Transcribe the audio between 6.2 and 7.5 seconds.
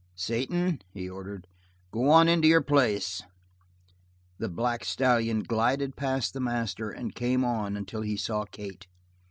the master and came